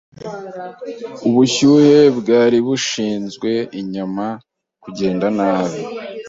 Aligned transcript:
Ubushyuhe 1.27 1.97
bwari 2.17 2.57
bushinzwe 2.67 3.51
inyama 3.79 4.25
kugenda 4.83 5.27
nabi. 5.37 5.79